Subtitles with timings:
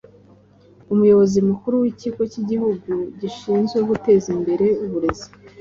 [0.93, 5.27] Umuyobozi mukuru w’ikigo cy’igihugu gishinzwe guteza imbere uburezi